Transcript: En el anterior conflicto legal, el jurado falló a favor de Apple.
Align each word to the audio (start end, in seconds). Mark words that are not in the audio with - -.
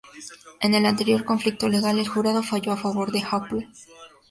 En 0.61 0.73
el 0.73 0.87
anterior 0.87 1.23
conflicto 1.25 1.69
legal, 1.69 1.99
el 1.99 2.07
jurado 2.07 2.41
falló 2.41 2.71
a 2.71 2.75
favor 2.77 3.11
de 3.11 3.23
Apple. 3.29 3.69